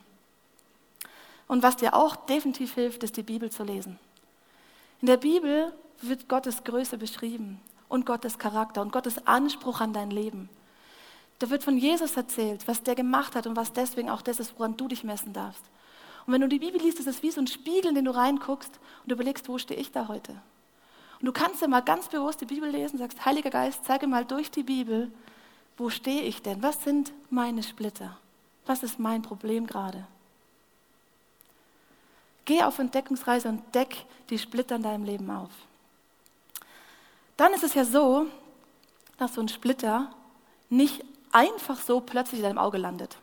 [1.47, 3.99] Und was dir auch definitiv hilft, ist die Bibel zu lesen.
[5.01, 10.11] In der Bibel wird Gottes Größe beschrieben und Gottes Charakter und Gottes Anspruch an dein
[10.11, 10.49] Leben.
[11.39, 14.57] Da wird von Jesus erzählt, was der gemacht hat und was deswegen auch das ist,
[14.57, 15.63] woran du dich messen darfst.
[16.25, 18.15] Und wenn du die Bibel liest, ist es wie so ein Spiegel, in den du
[18.15, 20.31] reinguckst und überlegst, wo stehe ich da heute?
[21.19, 24.25] Und du kannst ja mal ganz bewusst die Bibel lesen, sagst, Heiliger Geist, zeige mal
[24.25, 25.11] durch die Bibel,
[25.77, 26.63] wo stehe ich denn?
[26.63, 28.17] Was sind meine Splitter?
[28.65, 30.07] Was ist mein Problem gerade?
[32.45, 35.49] Geh auf Entdeckungsreise und deck die Splitter in deinem Leben auf.
[37.37, 38.27] Dann ist es ja so,
[39.17, 40.13] dass so ein Splitter
[40.69, 43.17] nicht einfach so plötzlich in deinem Auge landet.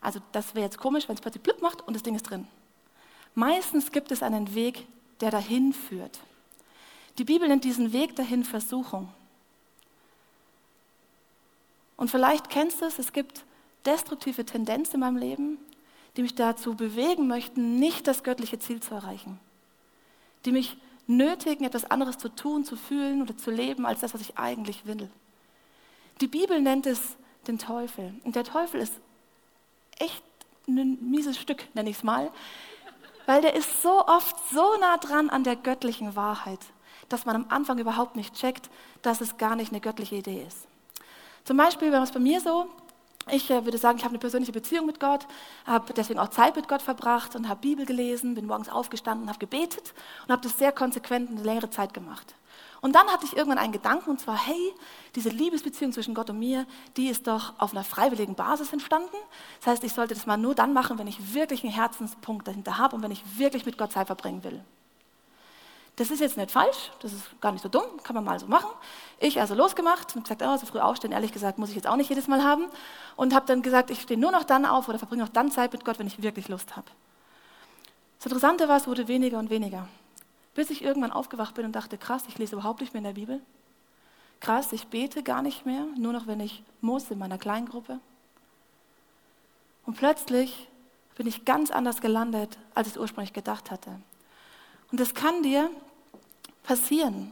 [0.00, 2.48] Also das wäre jetzt komisch, wenn es plötzlich blüpp macht und das Ding ist drin.
[3.34, 4.86] Meistens gibt es einen Weg,
[5.20, 6.18] der dahin führt.
[7.18, 9.12] Die Bibel nennt diesen Weg dahin Versuchung.
[11.96, 13.44] Und vielleicht kennst du es, es gibt
[13.86, 15.58] destruktive Tendenzen in meinem Leben,
[16.16, 19.40] die mich dazu bewegen möchten, nicht das göttliche Ziel zu erreichen.
[20.44, 24.20] Die mich nötigen, etwas anderes zu tun, zu fühlen oder zu leben, als das, was
[24.20, 25.10] ich eigentlich will.
[26.20, 28.14] Die Bibel nennt es den Teufel.
[28.24, 28.94] Und der Teufel ist
[29.98, 30.22] echt
[30.68, 32.30] ein mieses Stück, nenne ich es mal,
[33.26, 36.60] weil der ist so oft so nah dran an der göttlichen Wahrheit,
[37.08, 38.70] dass man am Anfang überhaupt nicht checkt,
[39.02, 40.66] dass es gar nicht eine göttliche Idee ist.
[41.44, 42.68] Zum Beispiel war es bei mir so,
[43.30, 45.26] ich äh, würde sagen, ich habe eine persönliche Beziehung mit Gott,
[45.66, 49.38] habe deswegen auch Zeit mit Gott verbracht und habe Bibel gelesen, bin morgens aufgestanden, habe
[49.38, 52.34] gebetet und habe das sehr konsequent eine längere Zeit gemacht.
[52.80, 54.74] Und dann hatte ich irgendwann einen Gedanken und zwar, hey,
[55.14, 59.16] diese Liebesbeziehung zwischen Gott und mir, die ist doch auf einer freiwilligen Basis entstanden.
[59.60, 62.78] Das heißt, ich sollte das mal nur dann machen, wenn ich wirklich einen Herzenspunkt dahinter
[62.78, 64.64] habe und wenn ich wirklich mit Gott Zeit verbringen will.
[65.94, 68.46] Das ist jetzt nicht falsch, das ist gar nicht so dumm, kann man mal so
[68.46, 68.70] machen.
[69.22, 71.94] Ich also losgemacht und gesagt, oh, so früh aufstehen, ehrlich gesagt, muss ich jetzt auch
[71.94, 72.66] nicht jedes Mal haben.
[73.14, 75.72] Und habe dann gesagt, ich stehe nur noch dann auf oder verbringe noch dann Zeit
[75.72, 76.88] mit Gott, wenn ich wirklich Lust habe.
[78.18, 79.86] Das Interessante war, es wurde weniger und weniger.
[80.56, 83.12] Bis ich irgendwann aufgewacht bin und dachte, krass, ich lese überhaupt nicht mehr in der
[83.12, 83.40] Bibel.
[84.40, 88.00] Krass, ich bete gar nicht mehr, nur noch wenn ich muss in meiner Kleingruppe.
[89.86, 90.68] Und plötzlich
[91.14, 94.00] bin ich ganz anders gelandet, als ich es ursprünglich gedacht hatte.
[94.90, 95.70] Und das kann dir
[96.64, 97.30] passieren.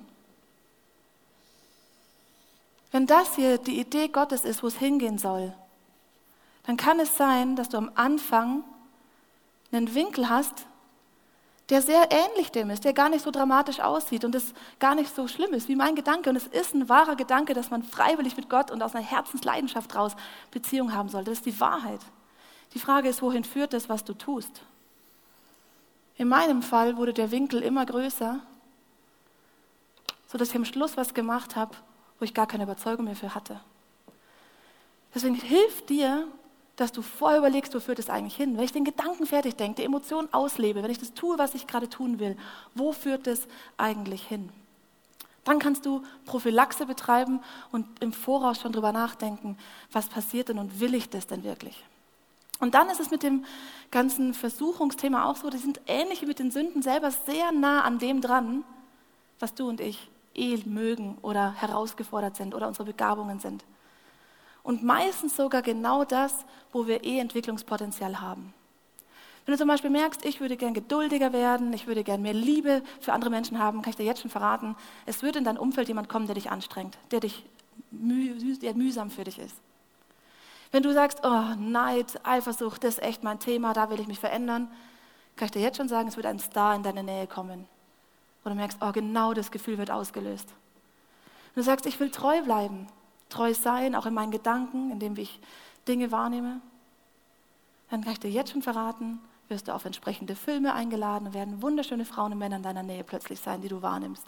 [2.90, 5.52] Wenn das hier die Idee Gottes ist, wo es hingehen soll,
[6.64, 8.64] dann kann es sein, dass du am Anfang
[9.72, 10.66] einen Winkel hast,
[11.68, 15.14] der sehr ähnlich dem ist, der gar nicht so dramatisch aussieht und es gar nicht
[15.14, 16.30] so schlimm ist wie mein Gedanke.
[16.30, 19.94] Und es ist ein wahrer Gedanke, dass man freiwillig mit Gott und aus einer Herzensleidenschaft
[19.94, 20.16] raus
[20.50, 21.22] Beziehung haben soll.
[21.22, 22.00] Das ist die Wahrheit.
[22.74, 24.62] Die Frage ist, wohin führt das, was du tust?
[26.16, 28.40] In meinem Fall wurde der Winkel immer größer,
[30.26, 31.76] sodass ich am Schluss was gemacht habe,
[32.20, 33.58] wo ich gar keine Überzeugung mehr für hatte.
[35.14, 36.28] Deswegen hilft dir,
[36.76, 38.56] dass du vorher überlegst, wo führt es eigentlich hin?
[38.56, 41.66] Wenn ich den Gedanken fertig denke, die Emotionen auslebe, wenn ich das tue, was ich
[41.66, 42.36] gerade tun will,
[42.74, 44.50] wo führt es eigentlich hin?
[45.44, 47.40] Dann kannst du Prophylaxe betreiben
[47.72, 49.58] und im Voraus schon drüber nachdenken,
[49.90, 51.82] was passiert denn und will ich das denn wirklich?
[52.60, 53.46] Und dann ist es mit dem
[53.90, 57.98] ganzen Versuchungsthema auch so, die sind ähnlich wie mit den Sünden selber sehr nah an
[57.98, 58.64] dem dran,
[59.38, 63.64] was du und ich eh mögen oder herausgefordert sind oder unsere Begabungen sind.
[64.62, 68.54] Und meistens sogar genau das, wo wir eh Entwicklungspotenzial haben.
[69.44, 72.82] Wenn du zum Beispiel merkst, ich würde gern geduldiger werden, ich würde gern mehr Liebe
[73.00, 74.76] für andere Menschen haben, kann ich dir jetzt schon verraten,
[75.06, 77.44] es wird in dein Umfeld jemand kommen, der dich anstrengt, der, dich
[77.90, 79.56] müh, der mühsam für dich ist.
[80.72, 84.20] Wenn du sagst, oh, Neid, Eifersucht, das ist echt mein Thema, da will ich mich
[84.20, 84.70] verändern,
[85.36, 87.66] kann ich dir jetzt schon sagen, es wird ein Star in deine Nähe kommen.
[88.44, 90.48] Und du merkst, oh, genau das Gefühl wird ausgelöst.
[91.54, 92.86] Wenn du sagst, ich will treu bleiben,
[93.28, 95.40] treu sein, auch in meinen Gedanken, indem ich
[95.86, 96.60] Dinge wahrnehme,
[97.90, 101.60] dann kann ich dir jetzt schon verraten, wirst du auf entsprechende Filme eingeladen und werden
[101.60, 104.24] wunderschöne Frauen und Männer in deiner Nähe plötzlich sein, die du wahrnimmst.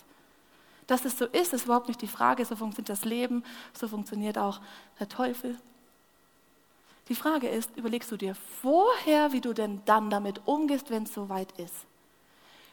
[0.88, 2.44] Dass es so ist, ist überhaupt nicht die Frage.
[2.44, 4.60] So funktioniert das Leben, so funktioniert auch
[4.98, 5.56] der Teufel.
[7.08, 11.14] Die Frage ist, überlegst du dir vorher, wie du denn dann damit umgehst, wenn es
[11.14, 11.86] soweit ist?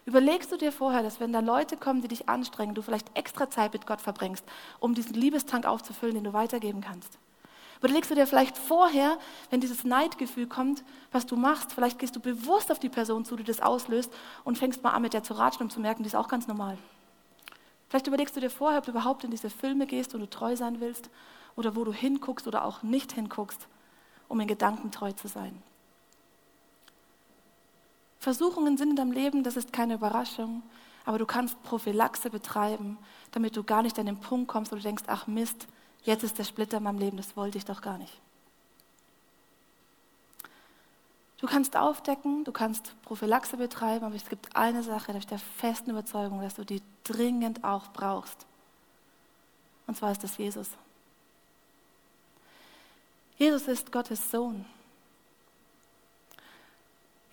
[0.10, 3.48] Überlegst du dir vorher, dass wenn da Leute kommen, die dich anstrengen, du vielleicht extra
[3.48, 4.44] Zeit mit Gott verbringst,
[4.80, 7.20] um diesen Liebestank aufzufüllen, den du weitergeben kannst?
[7.78, 9.20] Überlegst du dir vielleicht vorher,
[9.52, 13.36] wenn dieses Neidgefühl kommt, was du machst, vielleicht gehst du bewusst auf die Person zu,
[13.36, 14.12] die das auslöst
[14.44, 16.48] und fängst mal an, mit der zu ratschen, um zu merken, die ist auch ganz
[16.48, 16.80] normal.
[17.88, 20.56] Vielleicht überlegst du dir vorher, ob du überhaupt in diese Filme gehst und du treu
[20.56, 21.12] sein willst
[21.56, 23.68] oder wo du hinguckst oder auch nicht hinguckst,
[24.28, 25.62] um in Gedanken treu zu sein.
[28.20, 30.64] Versuchungen sind in deinem Leben, das ist keine Überraschung,
[31.06, 32.98] aber du kannst Prophylaxe betreiben,
[33.32, 35.68] damit du gar nicht an den Punkt kommst, wo du denkst, ach Mist,
[36.04, 38.14] Jetzt ist der Splitter in meinem Leben, das wollte ich doch gar nicht.
[41.38, 45.40] Du kannst aufdecken, du kannst Prophylaxe betreiben, aber es gibt eine Sache, da ich der
[45.40, 48.46] festen Überzeugung, dass du die dringend auch brauchst.
[49.88, 50.70] Und zwar ist das Jesus.
[53.38, 54.66] Jesus ist Gottes Sohn.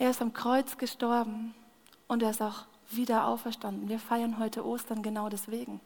[0.07, 1.53] Er ist am Kreuz gestorben
[2.07, 3.89] und er ist auch wieder auferstanden.
[3.89, 5.81] Wir feiern heute Ostern genau deswegen.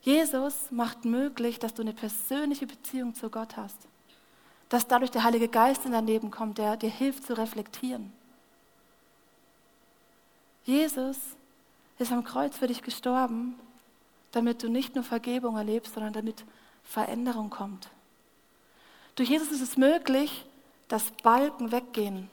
[0.00, 3.76] Jesus macht möglich, dass du eine persönliche Beziehung zu Gott hast.
[4.70, 8.10] Dass dadurch der Heilige Geist in dein Leben kommt, der dir hilft zu reflektieren.
[10.64, 11.18] Jesus
[11.98, 13.60] ist am Kreuz für dich gestorben,
[14.32, 16.46] damit du nicht nur Vergebung erlebst, sondern damit
[16.84, 17.90] Veränderung kommt.
[19.14, 20.46] Durch Jesus ist es möglich,
[20.90, 22.28] dass Balken weggehen,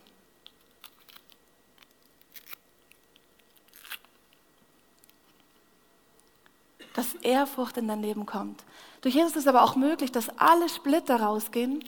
[6.95, 8.65] dass Ehrfurcht in dein Leben kommt.
[9.01, 11.87] Durch Jesus ist aber auch möglich, dass alle Splitter rausgehen.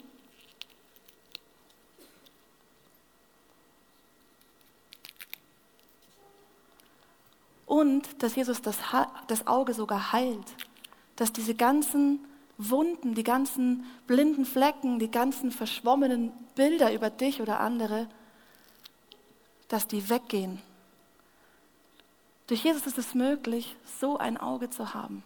[7.66, 8.78] Und dass Jesus das,
[9.26, 10.46] das Auge sogar heilt.
[11.16, 12.29] Dass diese ganzen
[12.60, 18.10] Wunden, die ganzen blinden Flecken, die ganzen verschwommenen Bilder über dich oder andere,
[19.70, 20.62] dass die weggehen.
[22.48, 25.24] Durch Jesus ist es möglich, so ein Auge zu haben.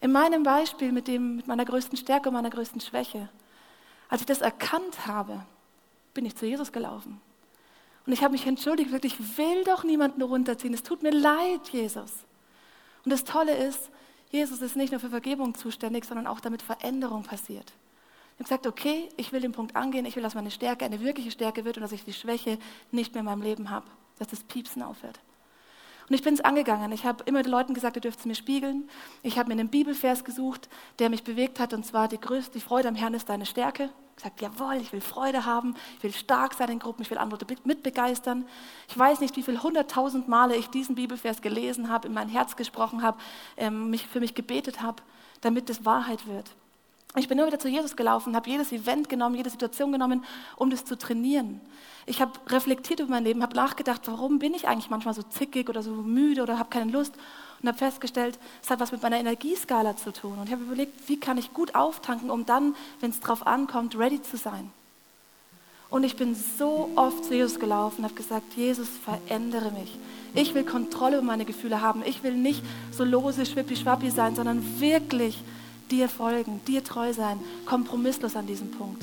[0.00, 3.28] In meinem Beispiel mit, dem, mit meiner größten Stärke und meiner größten Schwäche,
[4.08, 5.44] als ich das erkannt habe,
[6.14, 7.20] bin ich zu Jesus gelaufen.
[8.06, 10.72] Und ich habe mich entschuldigt, wirklich, ich will doch niemanden runterziehen.
[10.72, 12.12] Es tut mir leid, Jesus.
[13.04, 13.90] Und das Tolle ist,
[14.30, 17.72] Jesus ist nicht nur für Vergebung zuständig, sondern auch damit Veränderung passiert.
[18.34, 21.00] Ich habe gesagt, okay, ich will den Punkt angehen, ich will, dass meine Stärke eine
[21.00, 22.58] wirkliche Stärke wird und dass ich die Schwäche
[22.90, 23.86] nicht mehr in meinem Leben habe
[24.20, 25.18] dass das Piepsen aufhört.
[26.08, 26.92] Und ich bin es angegangen.
[26.92, 28.88] Ich habe immer den Leuten gesagt, ihr dürft es mir spiegeln.
[29.22, 32.60] Ich habe mir einen Bibelvers gesucht, der mich bewegt hat, und zwar die größte die
[32.60, 33.90] Freude am Herrn ist deine Stärke.
[34.20, 37.16] Ich gesagt, jawohl, ich will Freude haben, ich will stark sein in Gruppen, ich will
[37.16, 38.44] andere mitbegeistern.
[38.86, 42.54] Ich weiß nicht, wie viele hunderttausend Male ich diesen Bibelvers gelesen habe, in mein Herz
[42.54, 43.16] gesprochen habe,
[43.56, 45.02] ähm, mich für mich gebetet habe,
[45.40, 46.50] damit das Wahrheit wird.
[47.16, 50.22] Ich bin nur wieder zu Jesus gelaufen, habe jedes Event genommen, jede Situation genommen,
[50.56, 51.62] um das zu trainieren.
[52.04, 55.70] Ich habe reflektiert über mein Leben, habe nachgedacht, warum bin ich eigentlich manchmal so zickig
[55.70, 57.14] oder so müde oder habe keine Lust
[57.62, 60.38] und habe festgestellt, es hat was mit meiner Energieskala zu tun.
[60.38, 63.98] Und ich habe überlegt, wie kann ich gut auftanken, um dann, wenn es drauf ankommt,
[63.98, 64.70] ready zu sein.
[65.90, 69.98] Und ich bin so oft zu Jesus gelaufen und habe gesagt, Jesus, verändere mich.
[70.34, 72.02] Ich will Kontrolle über meine Gefühle haben.
[72.06, 75.42] Ich will nicht so lose, schwippi-schwappi sein, sondern wirklich
[75.90, 79.02] dir folgen, dir treu sein, kompromisslos an diesem Punkt.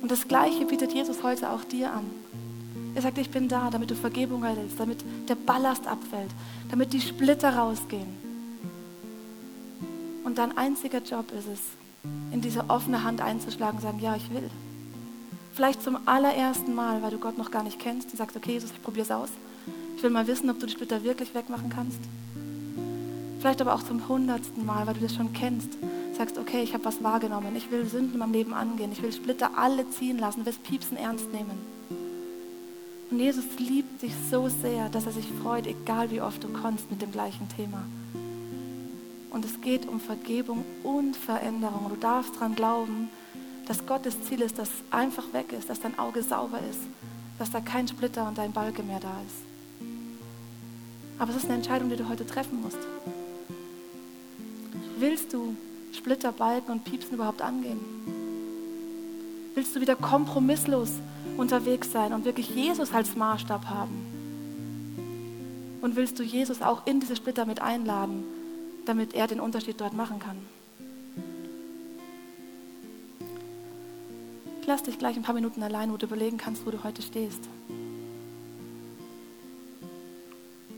[0.00, 2.06] Und das Gleiche bietet Jesus heute auch dir an.
[2.94, 6.30] Er sagt, ich bin da, damit du Vergebung erhältst, damit der Ballast abfällt,
[6.70, 8.08] damit die Splitter rausgehen.
[10.24, 11.60] Und dein einziger Job ist es,
[12.32, 14.50] in diese offene Hand einzuschlagen und sagen, ja, ich will.
[15.54, 18.70] Vielleicht zum allerersten Mal, weil du Gott noch gar nicht kennst und sagst, okay, Jesus,
[18.70, 19.30] ich probiere es aus.
[19.96, 22.00] Ich will mal wissen, ob du die Splitter wirklich wegmachen kannst.
[23.40, 25.70] Vielleicht aber auch zum hundertsten Mal, weil du das schon kennst.
[26.16, 27.56] Sagst, okay, ich habe was wahrgenommen.
[27.56, 28.92] Ich will Sünden in meinem Leben angehen.
[28.92, 31.79] Ich will Splitter alle ziehen lassen, will Piepsen ernst nehmen.
[33.10, 36.90] Und Jesus liebt dich so sehr, dass er sich freut, egal wie oft du kommst
[36.90, 37.82] mit dem gleichen Thema.
[39.30, 41.86] Und es geht um Vergebung und Veränderung.
[41.88, 43.10] Du darfst daran glauben,
[43.66, 46.80] dass Gottes Ziel ist, dass einfach weg ist, dass dein Auge sauber ist,
[47.38, 49.36] dass da kein Splitter und dein Balken mehr da ist.
[51.18, 52.78] Aber es ist eine Entscheidung, die du heute treffen musst.
[54.98, 55.54] Willst du
[55.92, 57.80] Splitter, Balken und Piepsen überhaupt angehen?
[59.54, 60.90] Willst du wieder kompromisslos
[61.40, 64.06] unterwegs sein und wirklich Jesus als Maßstab haben?
[65.80, 68.24] Und willst du Jesus auch in diese Splitter mit einladen,
[68.84, 70.36] damit er den Unterschied dort machen kann?
[74.60, 77.02] Ich lass dich gleich ein paar Minuten allein, wo du überlegen kannst, wo du heute
[77.02, 77.48] stehst.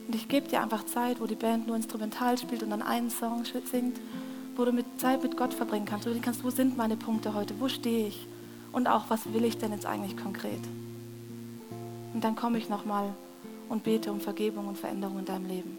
[0.06, 3.10] Und ich gebe dir einfach Zeit, wo die Band nur instrumental spielt und dann einen
[3.10, 3.98] Song singt,
[4.56, 7.54] wo du mit Zeit mit Gott verbringen kannst, du kannst, wo sind meine Punkte heute,
[7.58, 8.28] wo stehe ich
[8.72, 10.60] und auch, was will ich denn jetzt eigentlich konkret.
[12.14, 13.14] Und dann komme ich nochmal
[13.68, 15.78] und bete um Vergebung und Veränderung in deinem Leben.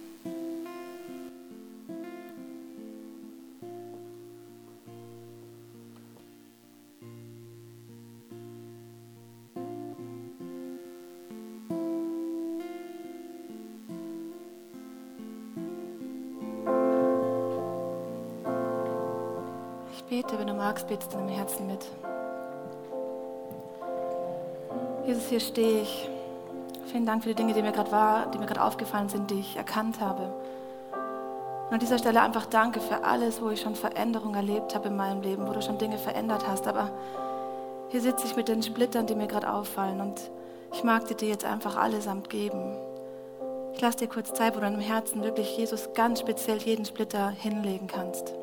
[19.95, 21.87] Ich bete, wenn du magst, betest in deinem Herzen mit.
[25.05, 26.09] Jesus, hier stehe ich.
[26.85, 29.39] Vielen Dank für die Dinge, die mir gerade war, die mir gerade aufgefallen sind, die
[29.39, 30.33] ich erkannt habe.
[31.67, 34.95] Und an dieser Stelle einfach danke für alles, wo ich schon Veränderung erlebt habe in
[34.95, 36.67] meinem Leben, wo du schon Dinge verändert hast.
[36.67, 36.89] Aber
[37.89, 40.21] hier sitze ich mit den Splittern, die mir gerade auffallen und
[40.71, 42.77] ich mag dir die jetzt einfach allesamt geben.
[43.73, 46.85] Ich lasse dir kurz Zeit, wo du in deinem Herzen wirklich Jesus ganz speziell jeden
[46.85, 48.33] Splitter hinlegen kannst.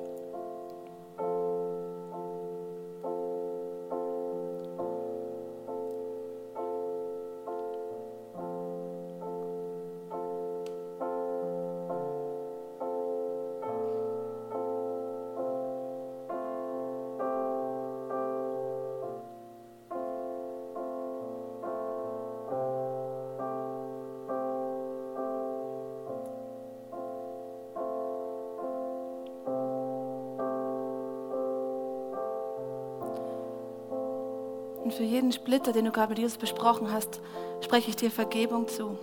[34.90, 37.20] Und für jeden Splitter, den du gerade mit Jesus besprochen hast,
[37.61, 38.98] spreche ich dir Vergebung zu.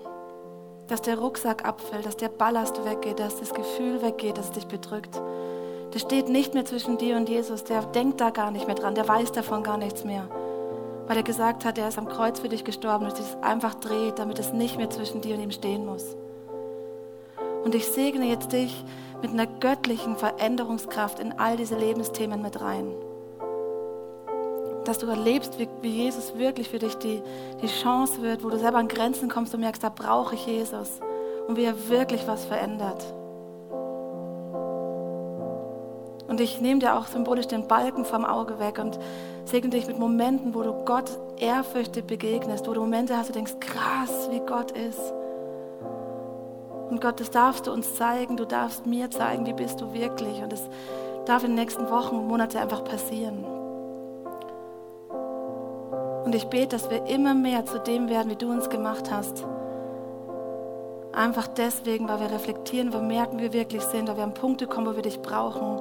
[0.90, 4.68] Dass der Rucksack abfällt, dass der Ballast weggeht, dass das Gefühl weggeht, dass es dich
[4.68, 5.22] bedrückt.
[5.94, 8.96] Der steht nicht mehr zwischen dir und Jesus, der denkt da gar nicht mehr dran,
[8.96, 10.28] der weiß davon gar nichts mehr.
[11.08, 14.20] Weil er gesagt hat, er ist am Kreuz für dich gestorben und es einfach dreht,
[14.20, 16.18] damit es nicht mehr zwischen dir und ihm stehen muss.
[17.64, 18.84] Und ich segne jetzt dich
[19.22, 22.92] mit einer göttlichen Veränderungskraft in all diese Lebensthemen mit rein
[24.88, 27.22] dass du erlebst, wie, wie Jesus wirklich für dich die,
[27.62, 31.00] die Chance wird, wo du selber an Grenzen kommst und merkst, da brauche ich Jesus
[31.48, 33.04] und wie er wirklich was verändert.
[36.28, 39.00] Und ich nehme dir auch symbolisch den Balken vom Auge weg und
[39.46, 43.40] segne dich mit Momenten, wo du Gott ehrfürchtig begegnest, wo du Momente hast, wo du
[43.40, 45.14] denkst, krass, wie Gott ist.
[46.90, 50.42] Und Gott, das darfst du uns zeigen, du darfst mir zeigen, wie bist du wirklich.
[50.42, 50.70] Und es
[51.26, 53.57] darf in den nächsten Wochen, Monaten einfach passieren.
[56.28, 59.46] Und ich bete, dass wir immer mehr zu dem werden, wie du uns gemacht hast.
[61.14, 64.68] Einfach deswegen, weil wir reflektieren, wir merken, wie wir wirklich sind, weil wir an Punkte
[64.68, 65.80] kommen, wo wir dich brauchen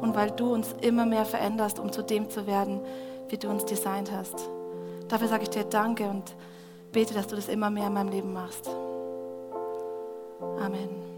[0.00, 2.78] und weil du uns immer mehr veränderst, um zu dem zu werden,
[3.28, 4.48] wie du uns designt hast.
[5.08, 6.32] Dafür sage ich dir Danke und
[6.92, 8.70] bete, dass du das immer mehr in meinem Leben machst.
[10.64, 11.17] Amen.